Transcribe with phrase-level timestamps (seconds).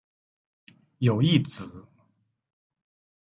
[0.97, 1.87] 有一子。